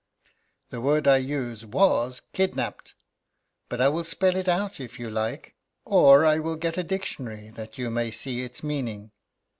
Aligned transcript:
"The 0.71 0.81
word 0.81 1.07
I 1.07 1.17
used 1.17 1.65
was 1.65 2.23
'kidnapped.' 2.33 2.95
But 3.69 3.79
I 3.81 3.87
will 3.89 4.03
spell 4.03 4.35
it 4.35 4.47
if 4.79 4.97
you 4.99 5.11
like. 5.11 5.53
Or 5.85 6.25
I 6.25 6.39
will 6.39 6.55
get 6.55 6.75
a 6.75 6.81
dictionary, 6.83 7.51
that 7.51 7.77
you 7.77 7.91
may 7.91 8.09
see 8.09 8.41
its 8.41 8.63
meaning." 8.63 9.11